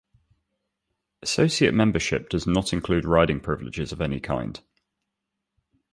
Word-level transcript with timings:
Associate 1.21 1.71
membership 1.71 2.27
does 2.27 2.47
not 2.47 2.73
include 2.73 3.05
riding 3.05 3.39
privileges 3.39 3.91
of 3.91 4.01
any 4.01 4.19
kind. 4.19 4.59